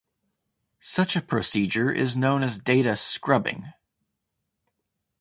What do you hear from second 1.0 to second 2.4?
a procedure is